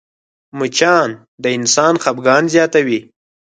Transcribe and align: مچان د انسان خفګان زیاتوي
مچان 0.57 1.09
د 1.43 1.45
انسان 1.57 1.93
خفګان 2.03 2.43
زیاتوي 2.53 2.99